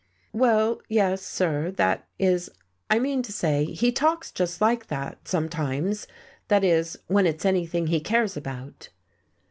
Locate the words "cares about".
7.99-8.89